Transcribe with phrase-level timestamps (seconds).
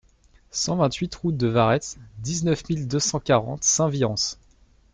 [0.49, 4.39] cent vingt-huit route de Varetz, dix-neuf mille deux cent quarante Saint-Viance